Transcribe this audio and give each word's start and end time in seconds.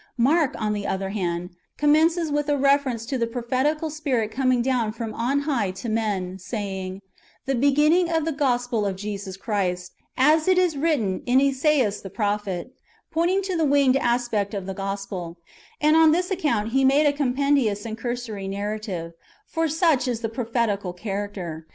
Mark, 0.17 0.59
on 0.59 0.73
the 0.73 0.87
other 0.87 1.09
hand, 1.11 1.51
commences 1.77 2.31
with 2.31 2.49
[a 2.49 2.57
reference 2.57 3.05
to] 3.05 3.19
the 3.19 3.27
prophetical 3.27 3.91
spirit 3.91 4.31
coming 4.31 4.59
down 4.63 4.91
from 4.91 5.13
on 5.13 5.41
high 5.41 5.69
to 5.69 5.87
men, 5.89 6.39
saying," 6.39 7.01
The 7.45 7.53
beginning 7.53 8.09
of 8.09 8.25
the 8.25 8.31
gospel 8.31 8.87
of 8.87 8.95
Jesus 8.95 9.37
Christ, 9.37 9.91
as 10.17 10.47
it 10.47 10.57
is 10.57 10.75
written 10.75 11.21
in 11.27 11.39
Esaias 11.39 12.01
the 12.01 12.09
prophet,"— 12.09 12.71
pointing 13.11 13.43
to 13.43 13.55
the 13.55 13.63
winged 13.63 13.95
aspect 13.95 14.55
of 14.55 14.65
the 14.65 14.73
Gospel; 14.73 15.37
and 15.79 15.95
on 15.95 16.11
this 16.13 16.31
account 16.31 16.69
he 16.69 16.83
made 16.83 17.05
a 17.05 17.13
compendious 17.13 17.85
and 17.85 17.95
cursory 17.95 18.47
narrative, 18.47 19.13
for 19.45 19.67
such 19.67 20.07
is 20.07 20.21
the 20.21 20.29
pro 20.29 20.45
phetical 20.45 20.97
character. 20.97 21.67